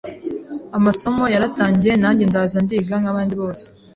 [0.77, 3.65] Amasomo yaratangiye, nanjye ndaza ndiga nk’abandi bose